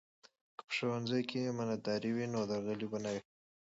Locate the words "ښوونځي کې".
0.77-1.39